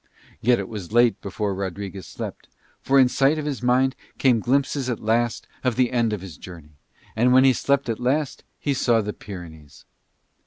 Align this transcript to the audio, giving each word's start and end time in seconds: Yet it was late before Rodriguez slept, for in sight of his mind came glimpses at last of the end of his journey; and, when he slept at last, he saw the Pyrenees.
Yet 0.41 0.57
it 0.57 0.67
was 0.67 0.91
late 0.91 1.21
before 1.21 1.53
Rodriguez 1.53 2.07
slept, 2.07 2.47
for 2.81 2.97
in 2.97 3.07
sight 3.07 3.37
of 3.37 3.45
his 3.45 3.61
mind 3.61 3.95
came 4.17 4.39
glimpses 4.39 4.89
at 4.89 4.99
last 4.99 5.45
of 5.63 5.75
the 5.75 5.91
end 5.91 6.11
of 6.11 6.21
his 6.21 6.37
journey; 6.37 6.79
and, 7.15 7.33
when 7.33 7.43
he 7.43 7.53
slept 7.53 7.87
at 7.87 7.99
last, 7.99 8.43
he 8.59 8.73
saw 8.73 9.01
the 9.01 9.13
Pyrenees. 9.13 9.85